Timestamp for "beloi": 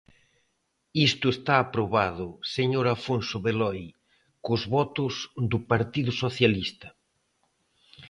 3.45-3.81